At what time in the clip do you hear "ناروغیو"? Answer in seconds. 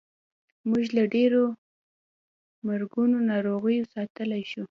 3.31-3.89